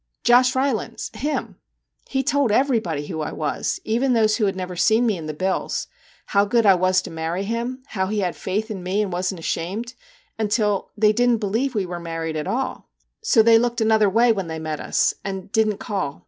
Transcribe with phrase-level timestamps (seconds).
[0.23, 1.11] 'Josh Rylands!
[1.13, 1.57] him\
[2.09, 5.31] He told everybody who I was, even those who had never seen me in the
[5.35, 5.85] bills
[6.25, 9.37] how good I was to marry him, how he had faith in me and wasn't
[9.37, 9.93] ashamed
[10.39, 12.89] until they didn't believe we were married at all.
[13.21, 16.19] So they looked another way when they met us and didn't call.